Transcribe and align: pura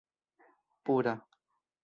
pura 0.83 1.13